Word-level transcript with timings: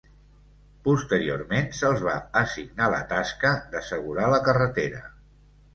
Posteriorment 0.87 1.69
se'ls 1.81 2.01
va 2.07 2.15
assignar 2.43 2.91
la 2.97 3.03
tasca 3.15 3.53
d'assegurar 3.77 4.35
la 4.37 4.43
carretera. 4.51 5.07